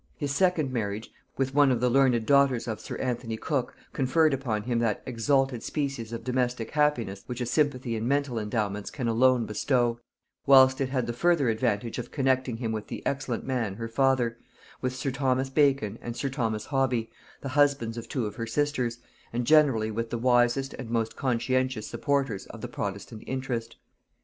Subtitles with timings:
[0.17, 4.63] His second marriage with one of the learned daughters of sir Anthony Cook conferred upon
[4.63, 9.45] him that exalted species of domestic happiness which a sympathy in mental endowments can alone
[9.45, 9.99] bestow;
[10.47, 14.39] whilst it had the further advantage of connecting him with the excellent man her father,
[14.81, 17.11] with sir Nicholas Bacon and sir Thomas Hobby,
[17.41, 18.97] the husbands of two of her sisters,
[19.31, 23.75] and generally with the wisest and most conscientious supporters of the protestant interest.